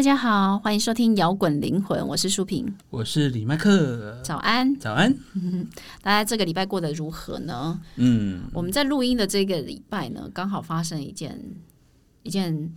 [0.00, 4.18] 大家好，欢迎收听摇滚灵魂，我是舒平，我是李麦克。
[4.22, 5.14] 早安，早安。
[6.00, 7.78] 大家这个礼拜过得如何呢？
[7.96, 11.38] 嗯，我们在录音的这个礼拜呢，刚好发生一件
[12.22, 12.72] 一件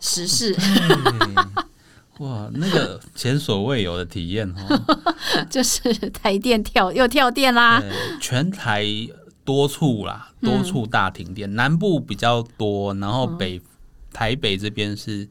[0.00, 0.56] 实事。
[2.20, 5.04] 哇，那个前所未有的体验哦，
[5.50, 7.82] 就是台电跳又跳电啦，
[8.22, 8.86] 全台
[9.44, 13.60] 多处啦，多处大停电，南部比较多，然后北
[14.14, 15.28] 台北这边是。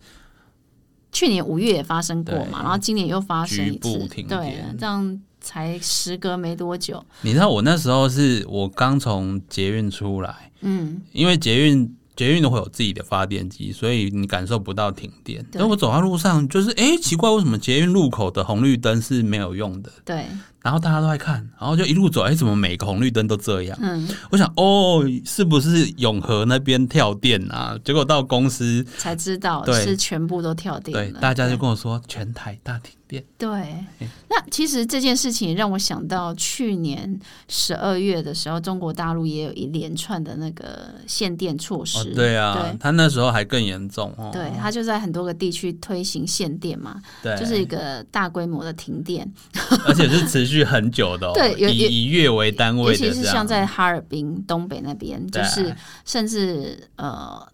[1.17, 7.03] 去年五月也发生过嘛，然后今年又发生一次，对，这样才时隔没多久。
[7.23, 15.43] 你知道我那时候是我刚从捷运出来，嗯，因为捷运捷运都会有自己的发电机，所以你感受不到停电。
[15.51, 19.91] 但我走在路上，就是哎，奇怪，为什么捷运路口的红绿灯是没有用的？
[20.05, 20.23] 对。
[20.61, 23.77] 然后大家都在看，然后就一路走，哎，怎么每个红绿灯都这样？
[23.81, 27.77] 嗯，我想，哦，是不是永和那边跳电啊？
[27.83, 30.93] 结果到公司才知道，是全部都跳电。
[30.93, 33.23] 对，大家就跟我说，全台大停电。
[33.37, 33.85] 对，
[34.29, 42.13] 那其实这件事情让我想到去年十二月的时候，中国大陆也有一连串的那个限电措施。
[42.13, 44.29] 对啊，他那时候还更严重哦。
[44.33, 49.31] 对他就在很多个地区推行限电嘛，对，就是一个大规模的停电，
[49.85, 50.63] 而且是持续。
[50.63, 57.47] 很久的，对，以以月为单位，尤其是像在哈尔滨东北那边，就是甚至呃，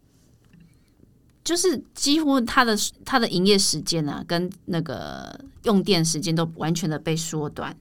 [1.44, 7.76] 就是几乎它的它的营业时间啊，跟那个用电时间都完全的被缩短。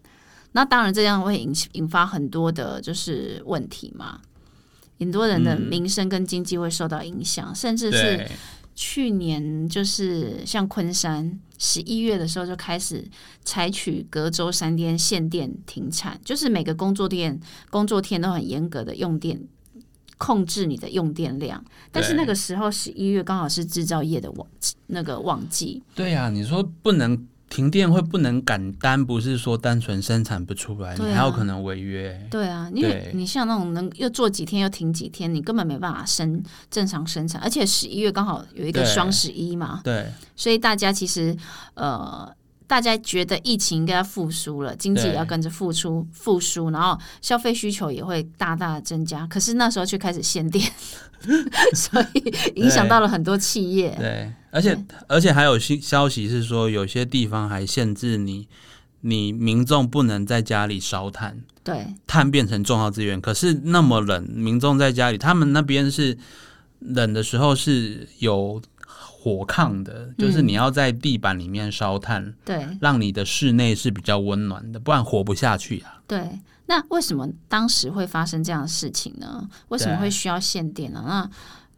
[0.52, 4.20] 那当然这样会引引发很多的就是问题嘛，
[4.98, 8.28] 很多人的民生跟经济会受到影响，甚至是。
[8.75, 13.05] 去年就是像昆山，十一月的时候就开始
[13.45, 17.39] 采取隔周三天限电停产，就是每个工作店
[17.70, 19.41] 工作天都很严格的用电
[20.19, 21.64] 控制你的用电量。
[21.91, 24.46] 但是那个时候十一月刚好是制造业的旺
[24.86, 25.83] 那个旺季。
[25.95, 27.27] 对呀，你说不能。
[27.52, 32.18] 停电会不能赶单，不是说单纯生产不出来，你还有可能违约。
[32.30, 37.39] 对啊，因为你像那种能又做几天又停几天，你根本没办法生正常生产。
[37.42, 41.36] 而且十一月刚好有一个双十一嘛，对，所以大家其实
[41.74, 42.27] 呃，
[42.67, 49.27] 大家觉得疫情应该要复苏了，经济也要跟着复出复苏，然后消费需求也会大大的增加。
[49.27, 50.67] 可是那时候却开始限电。
[51.77, 53.95] 所以影响到了很多企业。
[53.96, 58.46] 对，而且而且还有新消息是说，有些地方还限制你，
[59.01, 61.42] 你民众不能在家里烧炭。
[61.64, 63.20] 对，炭变成重要资源。
[63.20, 66.17] 可是那么冷，民众在家里，他们那边是
[66.79, 76.02] 冷的时候是有火炕的，就是你要在地板里面烧炭，对，让你的室内是比较温暖的，不然活不下去啊。
[76.07, 76.40] 对。
[76.67, 79.46] 那为什么当时会发生这样的事情呢？
[79.69, 81.05] 为什么会需要限电呢？
[81.07, 81.30] 那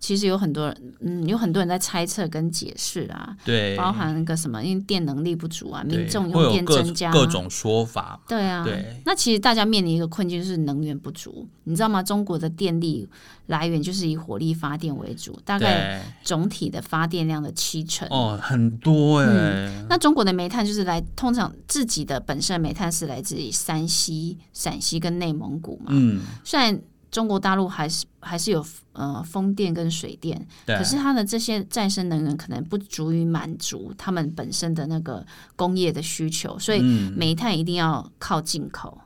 [0.05, 9.01] 其实有很多人，嗯，有很多人在猜测跟解释啊，对，包含那个什么，因为电能力不足啊，民众用电增加，各种说法，对啊，对。
[9.07, 12.03] 那其实大家面临一个困境就是能源不足，你知道吗？
[12.03, 13.09] 中国的电力
[13.47, 19.87] 来源就是以火力发电为主，大概总体的发电量的七成哦，很多哎。
[19.89, 26.79] 那中国的煤炭就是来，通常自己的本身煤炭是来自于山西、陕西跟内蒙古嘛，嗯，虽然。
[27.15, 35.25] 中国大陆还是还是有呃风电跟水电，可是它的这些再生能源可能不足以满足他们本身的那个
[35.55, 36.83] 工业的需求，所以
[37.17, 39.01] 煤炭一定要靠进口。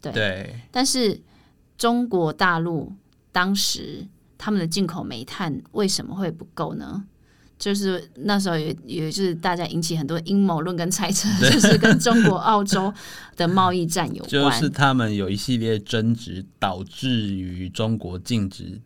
[0.00, 1.20] 对，但是
[1.76, 2.92] 中国大陆
[3.32, 4.06] 当时
[4.38, 7.04] 他们的进口煤炭为什么会不够呢？
[7.58, 12.92] 就是那时候也也就是大家引起很多阴谋论跟猜测，就是跟中国澳洲
[13.36, 18.80] 的贸易战有关，就是他们有一系列争执，导致于中国禁止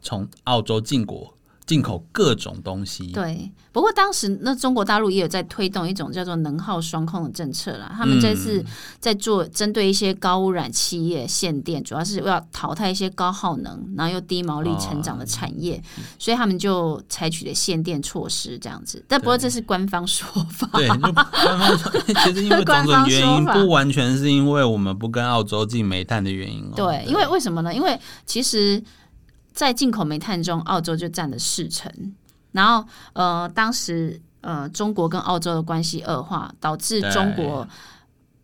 [0.00, 1.35] 从澳洲进国。
[1.66, 3.08] 进口各种东西。
[3.08, 7.92] 对，不过当时那中国大陆也有在推动一种叫做能耗双控的政策啦。
[7.96, 8.64] 他们这次
[9.00, 15.82] 在做针对一些高污染企业限电，主要是要淘汰一些高耗能然后又低毛利成长的产业，
[16.18, 19.04] 所以他们就采取了限电措施这样子。
[19.08, 20.68] 但不过这是官方说法。
[20.72, 26.70] 对， 官方说，其实因为种种原因，不完全是因为我们不跟澳洲进煤炭的原因。
[26.76, 27.74] 对，因为为什么呢？
[27.74, 28.80] 因为其实。
[29.56, 31.90] 在进口煤炭中，澳洲就占了四成。
[32.52, 37.66] 然后，呃，当时呃，中国跟澳洲的关系恶化，导致中国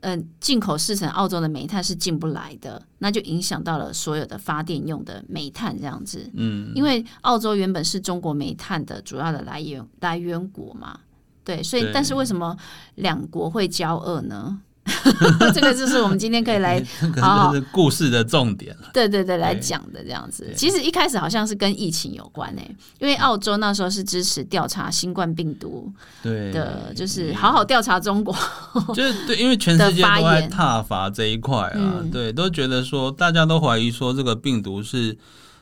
[0.00, 6.30] 嗯进口四成澳洲的煤炭是进不来的，那就影响到了所有的发电用的煤炭这样子。
[6.32, 10.98] 嗯，因为澳洲原本是中国煤炭的主要的来源来源国嘛，
[11.44, 12.56] 对，所以但是为什么
[12.94, 14.60] 两国会交恶呢？
[15.54, 18.90] 这个就是我们今天可以来 这个是故事的重点了。
[18.92, 20.52] 对对对，来讲的这样子。
[20.56, 25.90] 其实一开始好像是跟疫情有关诶，因为澳洲那时候是支持调查新冠病毒
[26.22, 28.34] 的，就是好好调查中国。
[28.92, 35.16] 就是对，因为全世界都在踏伐这一块啊，对，都觉得说大家都怀疑说这个病毒是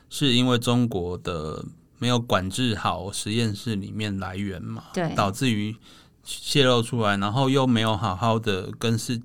[0.09, 1.63] 是因为中国的
[1.99, 5.75] 没有管制好实验室里面来源嘛，对，导致于。
[6.23, 9.21] 泄露出来，然后又没有好好的跟世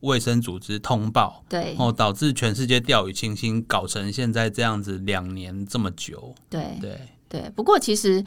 [0.00, 7.50] 卫生组织通报，对，哦，导致全世界掉以轻心，搞成现在这样子，两年这么久，对，对，对。
[7.54, 8.24] 不过其实。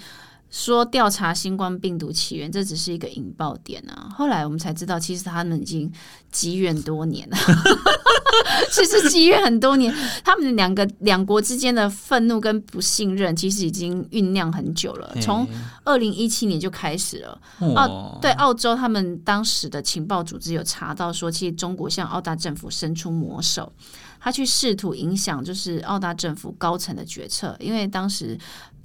[0.51, 4.07] 说调查新冠病毒起源，这只是一个引爆点啊！
[4.15, 5.91] 后来我们才知道，其实他们已经
[6.31, 7.35] 积怨多年了。
[8.71, 9.93] 其实积怨很多年，
[10.23, 15.15] 他们两个两国之间的愤怒跟不信任，其实已经酝酿很久了。
[15.21, 15.47] 从
[15.83, 17.39] 二零一七年就开始了。
[17.75, 23.71] 澳对澳洲，他们当时的情报组织有查到说，其实中国向澳大政府伸出魔手，
[24.19, 28.37] 他去试图影响就是澳大政府高层的决策，因为当时。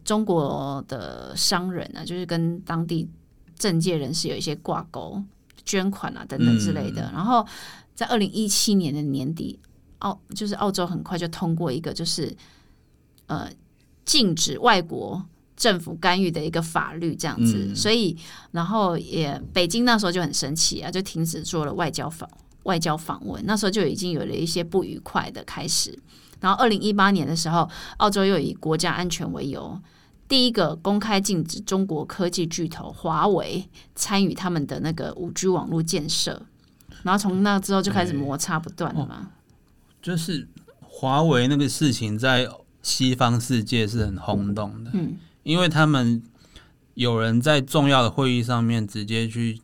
[0.02, 3.08] 中国的商人呢，就是跟当地
[3.56, 5.22] 政界人士有一些挂钩，
[5.62, 7.02] 捐款啊等等之类的。
[7.14, 7.46] 然后
[8.00, 9.58] 在二零一七年的年底，
[9.98, 12.34] 澳就是澳洲很快就通过一个就是
[13.26, 13.46] 呃
[14.06, 15.22] 禁止外国
[15.54, 17.76] 政府干预的一个法律，这样子。
[17.76, 18.16] 所以
[18.52, 22.26] 然后也北京那时候就很生气啊，就停止做了外交访
[22.62, 23.44] 外交访问。
[23.44, 25.94] 那时候就已经有了一些不愉快的开始。
[26.40, 27.68] 然后，二零一八年的时候，
[27.98, 29.78] 澳洲又以国家安全为由，
[30.26, 36.46] 第一个公开禁止中国科技巨头华为参与他们的那个五 G 网络建设。
[37.02, 39.30] 然后从那之后就开始摩擦不断了嘛。
[40.02, 40.48] 就是
[40.80, 42.48] 华为那个事情在
[42.82, 46.22] 西方世界是很轰动的，嗯，因为他们
[46.94, 49.60] 有人在重要的会议上面直接去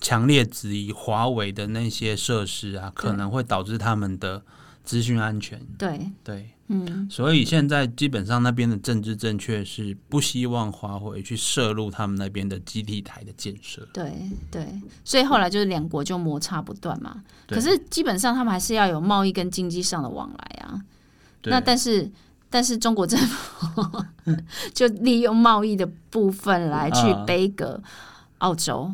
[0.00, 4.42] 强烈质疑华为的那些设施啊，可能会导致他们的。
[4.88, 6.10] 资讯安全，对。
[6.24, 14.10] 对，嗯，所以现在基本上那边的政治正确是不希望华为去涉入他们那边的基地台的建设，对
[14.50, 17.22] 对，所以后来就是两国就摩擦不断嘛。
[17.48, 20.80] 可是基本上他们还是要有贸易跟经济上的往来啊。
[21.44, 22.10] 那但是
[22.48, 23.84] 但是中国政府
[24.72, 27.78] 就利用贸易的部分来去背个
[28.38, 28.90] 澳洲，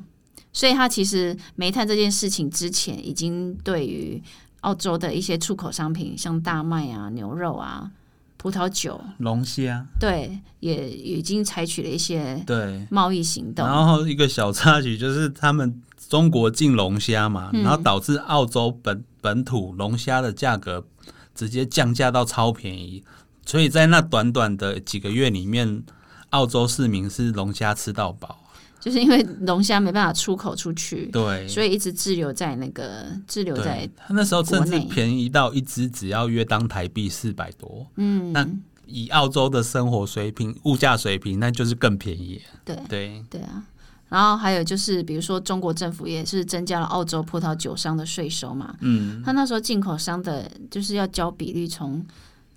[0.53, 4.21] 所以他其实煤炭这件事情之前已经对于。
[4.65, 7.91] 澳洲的一些出口商品，像大麦啊、牛肉啊、
[8.39, 12.87] 葡萄酒、龙虾，对，也已经采取了一些对。
[12.91, 13.67] 贸易行动。
[13.67, 20.87] 然后一个小插曲就是，他们中国进龙虾嘛，然后导致澳洲本本土龙虾的价格
[21.35, 23.05] 直接降价到超便宜，
[23.45, 25.85] 所以在那短短的几个月里面，
[26.31, 28.41] 澳洲市民是龙虾吃到饱。
[28.85, 38.47] 就是因为龙虾没办法出口出去，对，所以一直滞留在那个滞留在他那时候甚至便宜到一只只要约当台币四百多，嗯，那
[38.85, 42.39] 以澳洲的生活水平、物价水平，那就是更便宜。
[42.63, 43.65] 对对对啊，
[44.11, 52.05] 然后还有就是，比如说中国政府也是增加了澳洲葡萄酒商的税收嘛，嗯，他那时候进口商的就是要交比率从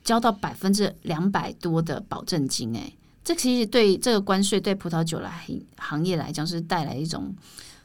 [0.04, 2.92] 交到百分之两百多的保证金，哎。
[3.28, 5.46] 这其实对这个关税对葡萄酒来
[5.76, 7.36] 行业来讲是带来一种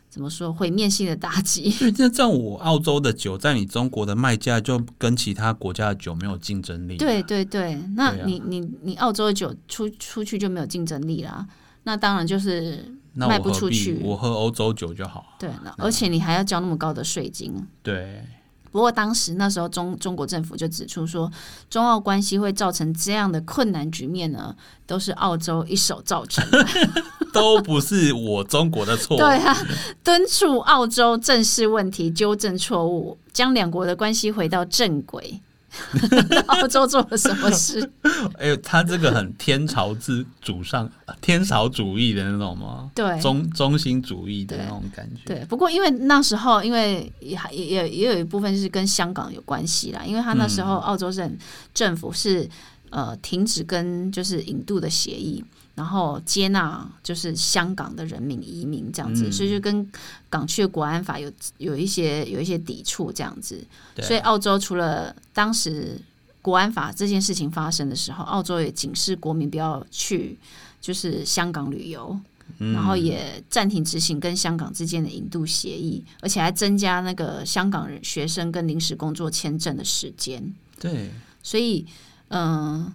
[0.08, 1.68] 怎么说毁灭性的打击。
[1.68, 6.96] 所以这样，我澳洲的酒在你中国的卖价就跟其他国家的酒没有竞争力。
[6.96, 11.44] 对对对，那你你你澳洲的酒出出去就没有竞争力啦。
[11.82, 14.00] 那当然就是卖不出去。
[14.04, 15.34] 我喝欧洲酒就好。
[15.40, 17.52] 对，而且你还要交那么高的税金。
[17.82, 18.24] 对。
[18.72, 21.30] 不过当时那时候中中国政府就指出说，
[21.70, 26.66] 中澳关系会造成这样的困难局面呢，都是澳洲一手造成的，
[27.32, 29.16] 都不是我中国的错。
[29.16, 29.56] 对啊，
[30.02, 35.40] 敦促澳洲正视问题，纠正错误，将两国的关系回到正轨。
[36.48, 37.90] 澳洲做了什么事？
[38.38, 42.90] 哎呦，他这个很天朝之主上天朝主义的那种吗？
[42.94, 45.22] 对，中中心主义的那种感觉。
[45.24, 51.36] 对，不过因为那时候，因为也也也有一部分是跟香港有关系啦，因为他那时候澳洲政
[51.72, 52.48] 政府是
[52.92, 55.44] 呃停止跟就是引渡的协议。
[55.74, 59.90] 然后接纳就是香港的人民移民这样子，所以就跟
[60.28, 63.58] 港区的国安法有有一些有一些抵触这样子。
[64.02, 65.98] 所以澳洲除了当时
[66.42, 70.38] 国安法这件事情发生的时候，澳洲也警示国民不要去
[70.78, 72.20] 就是香港旅游，
[72.58, 80.54] 然后也暂停执行跟香港之间的引渡协议，而且还增加那个香港人学生跟临时工作签证的时间。
[80.78, 81.10] 对，
[81.42, 81.86] 所以
[82.32, 82.92] 嗯。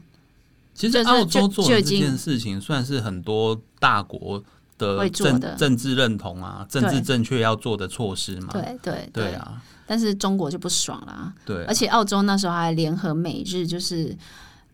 [0.73, 4.43] 其实澳洲做这件事情，算是很多大国
[4.77, 8.49] 的政政治认同啊，政治正确要做的措施嘛。
[8.53, 9.59] 对对对啊！
[9.87, 11.33] 但是中国就不爽啦。
[11.43, 14.15] 对，而且澳洲那时候还联合美日，就是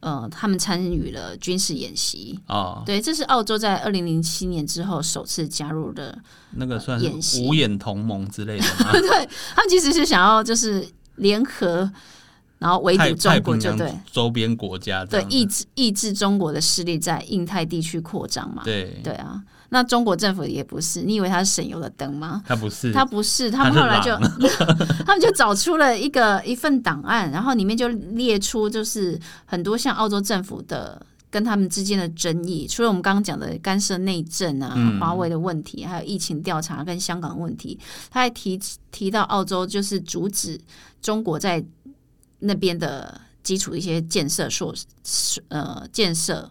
[0.01, 2.83] 呃，他们参与了军事演习哦。
[2.85, 6.19] 对，这是澳洲在二零零七年之后首次加入的
[6.55, 8.65] 那个算是五眼同盟之类的。
[8.99, 11.89] 对他们其实是想要就是联合。
[12.63, 18.61] 然后围堵中国，就对周边国家，对抑制抑制中国的势力在印太地区扩张嘛？
[18.63, 22.41] 对对啊，那中国政府也不是，你以为他是省油的灯吗？
[22.47, 24.15] 他不是，他不是，他们后来就
[25.05, 37.77] 他们就找出了一个一份档案，然后里面就列出就是很多像澳洲政府的跟他们之间的争议，除了我们刚刚讲的干涉内政啊、华为的问题，还有疫情调查跟香港问题，
[38.09, 38.57] 他还提
[38.89, 40.57] 提到澳洲就是阻止
[41.01, 41.61] 中国在。
[42.43, 44.73] 那边的基础一些建设设
[45.03, 46.49] 施，呃，建设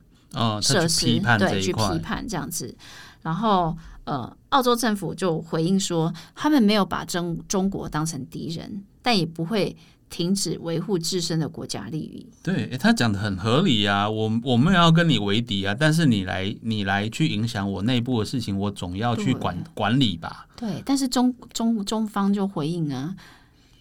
[0.61, 2.75] 设施，对，去批判这样子。
[3.23, 9.77] 然后，呃，澳洲政府就回应说，他们没有把中中国当成敌人，但也不会
[10.11, 12.27] 停止维护自身的国家利益。
[12.43, 20.47] 对他讲的很合理啊，我我们要跟你为敌啊，但是你来你来去影响我内部的事情，我总要去管管理吧。
[20.57, 23.15] 对，但是中中中方就回应啊。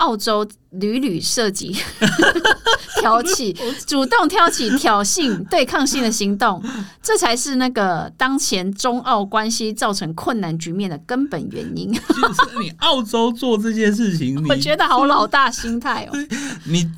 [0.02, 1.76] 澳洲屡屡涉及
[3.00, 3.56] 挑起、
[3.86, 6.62] 主动挑起挑衅、对抗性的行动，
[7.02, 11.92] 这才是那个当前中澳关系造成困难局面的根本原因。
[11.94, 16.18] 就是你澳洲做这件事情， 我觉得好老大心态哦。
[16.66, 16.90] 你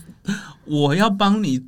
[0.65, 1.62] 我要帮你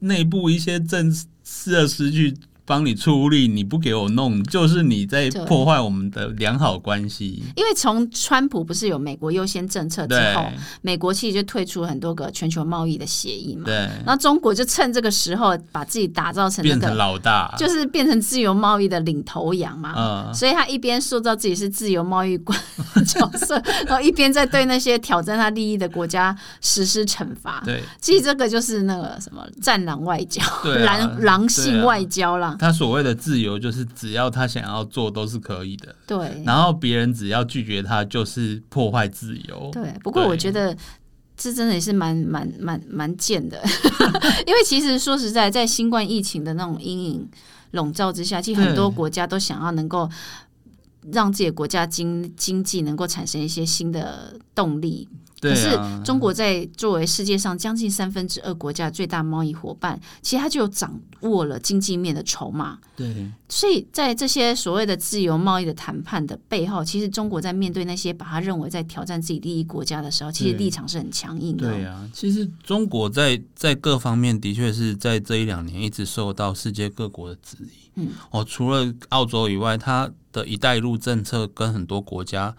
[0.00, 1.12] 内部一些政
[1.44, 2.34] 设施去。
[2.64, 7.42] 帮你出力，你不给我弄，就是你在破坏我们的良好关系。
[7.56, 10.46] 因为从川普不是有美国优先政策之后，
[10.80, 13.64] 美国其实就退出很多个全球贸易的协议嘛。
[13.64, 19.92] 对，然后中国就趁这个时候把自己打造成变成老大，就是变成自由贸易的领头羊嘛。
[19.96, 22.56] 嗯，所以他一边塑造自己是自由贸易官
[23.04, 27.60] 角色， 然后一边在对那些挑战他利益的国家实施惩罚。
[27.64, 32.51] 对，其实这个就是那个什么战狼外交、狼狼性外交啦。
[32.58, 35.94] 他所谓的自由，就是只要他想要做都是可以的。
[36.06, 39.70] 对，然后别人只要拒绝他，就是破坏自由。
[39.72, 40.76] 对，不过我觉得
[41.36, 43.62] 这真的也是蛮蛮蛮蛮贱的，
[44.46, 47.28] 因为其实说实在，在新冠疫情的那种阴影
[47.72, 50.08] 笼罩之下，其实很多国家都想要能够
[51.10, 55.08] 让自己的国家经经济能够产生一些新的动力。
[55.50, 55.68] 可是
[56.04, 62.78] 中国在作为世界上将近三分之二国家最大贸易伙伴，其实它就有掌握了经济面的筹码。
[62.94, 71.68] 对，所以在这些所谓的自由贸易的谈判的背后，其实中国在面对那些把他认为在挑战自己利益国家的时候，其实立场是很强硬的。
[71.68, 77.90] 对啊，其实中国在在各方面的确是在这一两年一直受到世界各国的质疑。
[77.96, 82.54] 嗯，哦，除了澳洲以外，它的一带一路政策跟很多国家。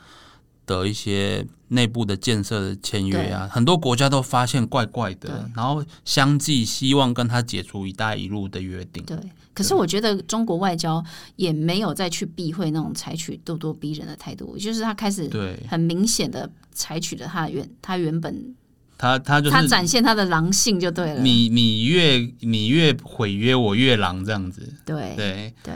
[0.66, 9.04] 的一些内部的建设的签约啊，很多国家都发现怪怪的，然后相继希望跟他解除“一带一路”的约定。
[9.06, 9.18] 对，
[9.54, 11.04] 可是我觉得中国外交
[11.36, 18.56] 也没有再去避讳那种采取咄咄逼人的态度，就是他开始对很明显的采取了他原他原本
[18.98, 21.22] 他他就是他展现他的狼性就对了。
[21.22, 24.72] 你你越你越毁约，我越狼这样子。
[24.86, 25.74] 对对对，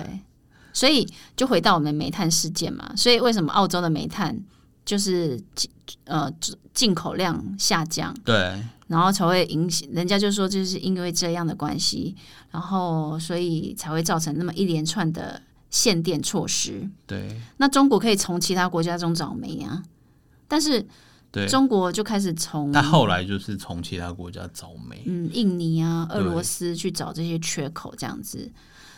[0.72, 4.40] 所以就回到我们煤炭事件嘛，所以为什么澳洲的煤炭？
[4.88, 5.70] 就是进
[6.06, 6.32] 呃
[6.74, 12.16] 进口量下降，对，然后才会影响人家就说就是因为这样的关系，
[12.52, 16.90] 然后所以才会造成那么一连串的限电措施。
[17.06, 19.84] 对，那中国可以从其他国家中找煤啊，
[20.48, 20.88] 但是
[21.34, 28.50] 对中国就开始从但后来就是从其他国家找煤，嗯，印尼啊、俄罗斯去找这些缺口这样子，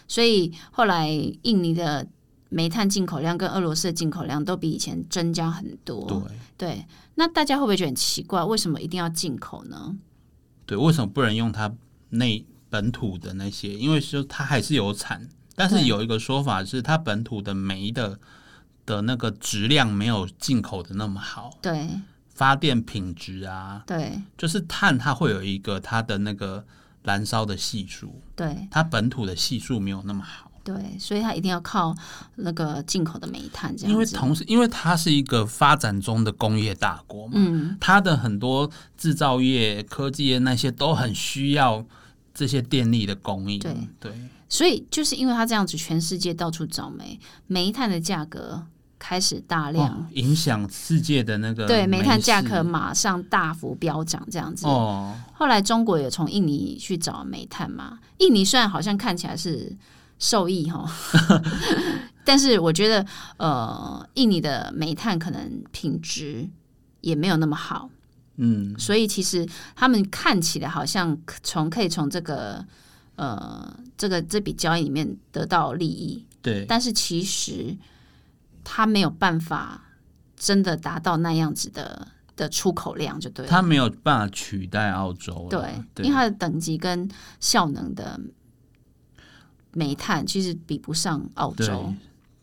[0.07, 1.09] 所以后来
[1.41, 2.05] 印尼的。
[2.49, 6.05] 煤炭进口量跟俄罗斯的进口量都比以前增加很多。
[6.07, 6.19] 对
[6.57, 8.43] 对，那大家会不会觉得很奇怪？
[8.43, 9.95] 为什么一定要进口呢？
[10.65, 11.71] 对，为什么不能用它
[12.09, 13.73] 内本土的那些？
[13.73, 18.19] 因为说它还是有产，但是有一个说法是，它本土的煤的
[18.85, 21.57] 的那个质量没有进口的那么好。
[21.61, 21.87] 对，
[22.27, 26.65] 发电品质啊，对，就是碳它会有一个它的那个
[27.03, 30.48] 燃烧的系数，对，它本土的系数没有那么好。
[30.69, 31.95] 对，所以它一定要靠
[32.35, 33.91] 那个进口的煤炭，这样。
[33.91, 41.83] 因为同时，因为它是一个发展中的工业大国嘛，嗯，它的很多制造业、科技业那些都很需要
[42.35, 43.59] 这些电力的供应。
[43.59, 44.13] 对对，
[44.47, 48.63] 所以就是因为它这样子，全世界到处找煤，煤炭的价格
[48.99, 54.67] 开始大量影响世界的那个对煤炭价格马上大幅飙涨，这样子。
[54.67, 59.75] 哦，后来中国也从印尼去找煤炭嘛，印尼虽然好像看起来是。
[60.19, 60.85] 受益哈。
[62.23, 63.03] 但是我觉得，
[63.37, 66.47] 呃，印尼的煤炭可能品质
[67.01, 67.89] 也没有那么好，
[68.35, 72.63] 嗯，所以其实他们看起来好像从可以从这个
[73.15, 77.75] 呃这个这笔交易里面得到利益，对，但是其实
[78.63, 79.81] 他没有办法
[80.35, 83.49] 真的达到那样子的的出口量，就对了。
[83.49, 87.09] 它没有办法取代澳洲，对，对，因为它的等级跟
[87.39, 88.19] 效能的
[89.73, 91.93] 煤炭其实比不上澳洲。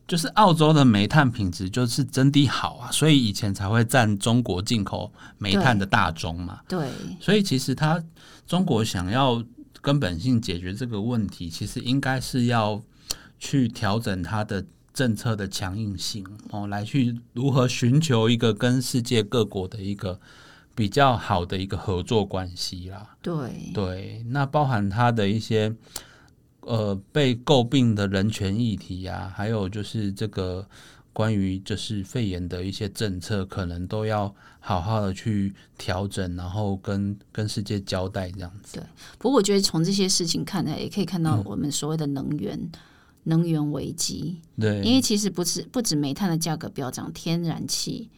[0.06, 6.61] 就是澳洲的煤炭品质就是真的好啊，所以以前才会占中国进口煤炭的大宗嘛。
[6.68, 6.88] 对
[7.21, 8.00] 所以其实它
[8.47, 9.42] 中国想要
[9.80, 12.80] 根本性解决这个问题，其实应该是要
[13.40, 14.64] 去调整它的
[14.95, 20.21] 政策的强硬性哦，来去如何寻求一个跟世界各国的一个
[20.76, 23.16] 比较好的一个合作关系啦。
[23.21, 25.75] 对对，那包含它的一些
[26.66, 30.68] 呃被诟病的人权议题啊，还有就是这个
[31.12, 38.78] 关于就是肺炎的一些政策，可能都要好好的去调整，然后跟跟世界交代这样子。
[38.78, 38.82] 对
[39.16, 42.70] 不过我觉得从这些事情看来，也可以看嗯到我们所谓的能源、
[43.25, 44.40] 能源危机。
[44.61, 48.11] 对，因为其实不止不止煤炭的价格飙涨，天然气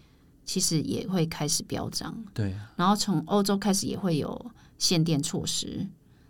[0.45, 2.17] 其实也会开始飙涨。
[2.33, 5.87] 对然后从欧洲开始也会有限电措施。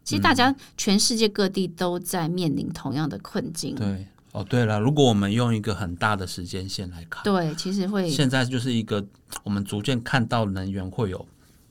[0.08, 3.74] 其实大嗯家全世界各地都在面临同样的困境。
[3.74, 9.04] 对哦，对了，如果我们用一个很大的时间线来看，对，其实会现在就是一个
[9.42, 11.26] 我们逐渐看到能源会有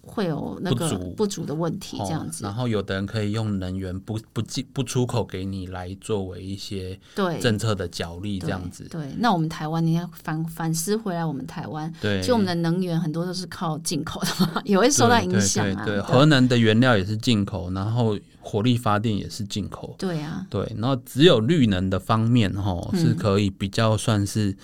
[0.08, 2.46] 会有那个不足的问题，这样子。
[2.46, 8.88] 哦然后有的人可以用能源不不进不出口给你来作为一些对，政策的角力这对样子。
[8.90, 15.84] 对，那我们台湾，你要反反思回来，我们台湾，对，就我们的能源很多都是靠进口的嘛， 也会受到影响啊。
[15.86, 19.94] 对核能的原料也是进口，然后火力发电也是进口。
[20.00, 24.56] 对啊，对，然后只有绿能的方面哈嗯是可以比较算是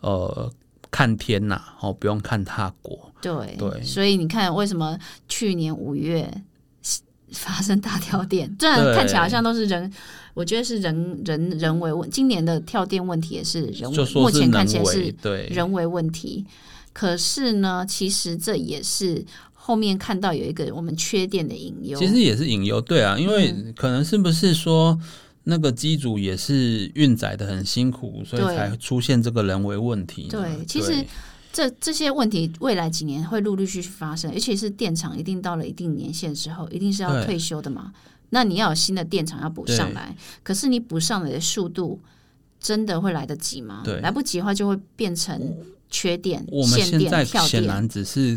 [0.00, 0.50] 呃
[0.90, 3.12] 看天呐，哦不用看他国。
[3.20, 4.96] 对对所以你看，为什么
[5.28, 6.30] 去年五月
[7.32, 8.54] 发生大跳电？
[8.60, 9.92] 虽然看起来好像都是人，
[10.34, 15.14] 我觉得是人人人为问，今年的跳电问题也是人为，目前看起来是
[15.50, 16.44] 人为问题。
[16.92, 21.98] 可是呢，其实这也是后面看到有一个我们缺电的隐忧。
[21.98, 24.98] 其实也是隐忧，对啊，因为嗯可能是不是说
[25.48, 30.30] 那个机组也是运载的很辛苦，所以才出现这个人为问题呢。
[30.30, 31.04] 对其实
[31.52, 37.92] 这这些问题未来几年会陆陆续续发生，而且是电厂一定到了一定年限之后，一定是要退休的嘛。
[38.30, 42.00] 那你要有新的电厂要补上来，可是你补上来的速度
[42.58, 43.84] 真的会来得及吗？
[44.02, 45.56] 来不及的话就会变成
[45.88, 47.48] 缺电、我们限电、现在跳电。
[47.48, 48.36] 显然只是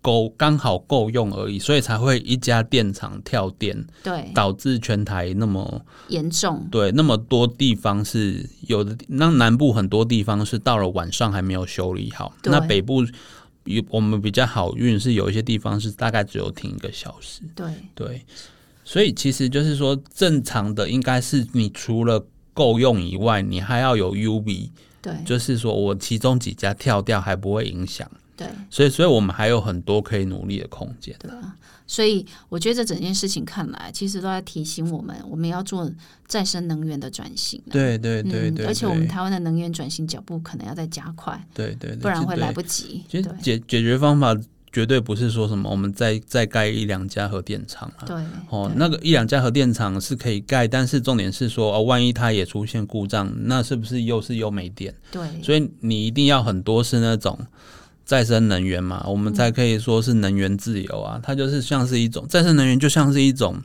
[0.00, 6.66] 够刚好够用而已，所以才会一家电厂跳电，对，导致全台那么严重。
[6.70, 13.04] 对那么多地方是有的，那南部很多地方是到了晚上还没有修理好，对那北部
[13.64, 18.24] 有我们比较好运是有一些地方是大概只有停一个小时，对对，
[18.84, 24.70] 所以其实就是说正常的应该是你除了够用以外，你还要有 U V，
[25.02, 28.10] 对就是说我其中几家跳掉还不会影响。
[28.38, 31.14] 对所以，所以我们还有很多可以努力的空间。
[31.18, 31.56] 对啊！
[31.88, 35.90] 所以我觉得这整件事情看来，其实都在提醒我们，我们要做
[36.26, 37.72] 再生能源的转型啊。
[37.72, 42.60] 对对对而且我们台湾的能源转型脚步可能要再加快，对对，对不然会来不。
[42.60, 43.02] 不及。
[43.10, 44.36] 其实解解决方法
[44.70, 48.04] 绝对不是说什么我们再再盖一两家核电厂啊。
[48.04, 48.16] 对
[48.50, 54.94] 哦，对那个一两家核电厂是可以盖，但是重点是说，哦，万一它也出现故障，那是不是又是又没电？
[55.10, 57.38] 对所以你一定要很多是那种
[58.08, 61.20] 再生能源嘛，我们才可以说是能源自由啊。
[61.22, 63.62] 它就是像是一种再生能源，就像是一种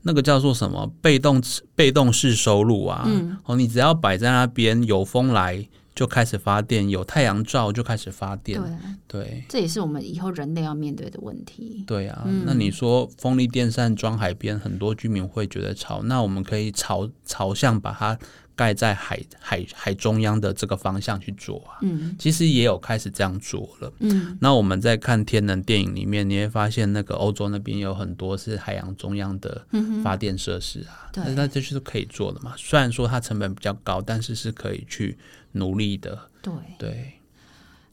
[0.00, 1.42] 那个叫做什么被动
[1.74, 3.04] 被动式收入啊。
[3.06, 8.58] 嗯哦，你只要摆在那边，有风来就开始发电，有太阳照就开始发电。
[9.06, 11.84] 对，对这也是我们以后人类要面对的问题。
[11.86, 18.18] 对啊，嗯那你说风力电扇装海边，很多居民会觉得吵，那我们可以朝朝向把它
[18.54, 21.78] 盖在海海海中央的这个方向去做啊。
[21.82, 23.92] 嗯其实也有开始这样做了。
[24.00, 29.66] 嗯，那我们在看天能电影里面，你会发现那个欧洲那边有很多是海洋中央的
[30.02, 32.54] 发电设施啊，对那那这就是可以做的嘛。
[32.56, 35.16] 虽然说它成本比较高，但是是可以去
[35.52, 36.18] 努力的。
[36.40, 36.52] 对。
[36.78, 37.12] 对，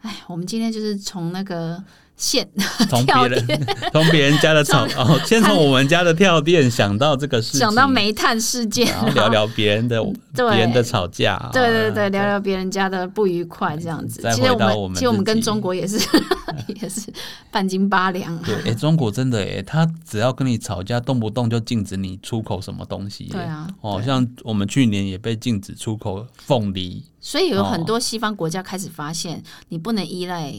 [0.02, 1.84] 哎，我们今天就是从那个
[2.20, 2.48] 线
[2.90, 10.04] 从 别人 从别人家的草哦，先从我们家的跳电想到这个事，想到煤炭事件，然后聊聊别人的
[10.36, 14.22] 别人的吵架，对对对，聊聊别人家的不愉快这样子。
[14.36, 15.98] 其实我们其实我们跟中国也是
[16.82, 17.12] 也是
[17.50, 18.38] 半斤八两。
[18.44, 23.30] 对，哎，中国真的哎，他只要跟你吵架，动不动就禁止你出口什么东西。
[23.32, 27.02] 对啊，哦，像我们去年也被禁止出口凤梨。
[27.22, 30.54] 所以有很多西方国家开始发现，你不能依赖。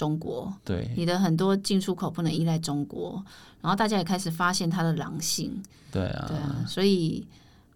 [0.00, 3.22] 中国对你的很多进出口不能依赖中国，
[3.60, 5.62] 然后大家也开始发现它的狼性。
[5.92, 7.22] 对啊，对啊，所以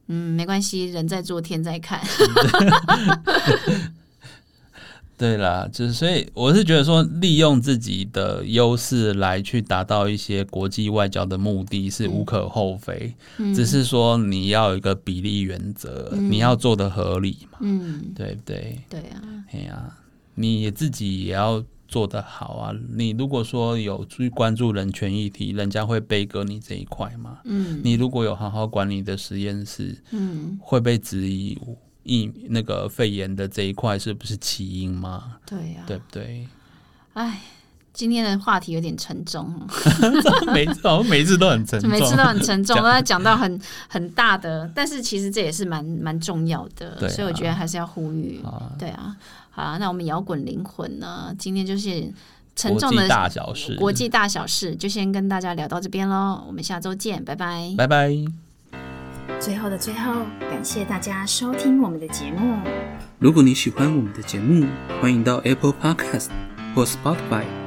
[0.06, 2.00] 嗯，没关系，人在做天在看。
[5.18, 13.14] 对啦，就是所以我是觉得说，利用自己的优势来去达到一些国际外交的目的是无可厚非，
[13.54, 18.80] 只是说你要有一个比例原则，你要做的合理嘛，嗯，对不对？
[18.88, 19.20] 对啊，
[19.52, 19.94] 哎呀，
[20.36, 21.62] 你自己也要。
[21.94, 22.74] 做得好啊！
[22.90, 27.38] 你如果说有去关注人权议题，人家会背锅你这一块吗？
[27.44, 31.56] 嗯，你如果有好好管理的实验室，嗯，会被质疑
[32.02, 35.36] 疫那个肺炎的这一块是不是起因吗？
[35.46, 36.48] 对呀，对不对？
[37.12, 37.40] 哎，
[37.94, 39.48] 今天的话题有点沉重，
[40.52, 48.42] 每次好像每次都很沉重，每次都很沉重，都在讲到很很大的，但是其实这也是蛮蛮重要的，所以我觉得还是要呼吁，
[48.76, 49.16] 对啊。
[49.50, 51.32] 好，那我们摇滚灵魂呢？
[51.38, 52.12] 今天就是
[52.56, 56.42] 沉重的大小事，国际大小事，就先跟大家聊到这边喽。
[56.48, 58.12] 我们下周见，拜拜，拜拜。
[59.38, 62.58] 最后的最后，感谢大家收听我们的节目。
[63.20, 64.66] 如果你喜欢我们的节目，
[65.00, 66.30] 欢迎到 Apple Podcast
[66.74, 67.44] 或 Spotify